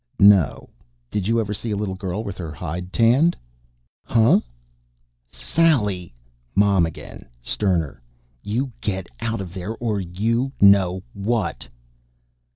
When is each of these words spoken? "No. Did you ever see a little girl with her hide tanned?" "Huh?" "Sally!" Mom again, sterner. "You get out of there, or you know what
"No. 0.17 0.67
Did 1.11 1.27
you 1.27 1.39
ever 1.39 1.53
see 1.53 1.69
a 1.69 1.75
little 1.75 1.93
girl 1.93 2.23
with 2.23 2.35
her 2.39 2.51
hide 2.51 2.91
tanned?" 2.91 3.37
"Huh?" 4.03 4.39
"Sally!" 5.29 6.11
Mom 6.55 6.87
again, 6.87 7.27
sterner. 7.39 8.01
"You 8.41 8.71
get 8.81 9.09
out 9.19 9.41
of 9.41 9.53
there, 9.53 9.75
or 9.75 9.99
you 9.99 10.53
know 10.59 11.03
what 11.13 11.67